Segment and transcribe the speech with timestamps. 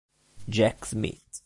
[0.49, 1.37] Jack Smith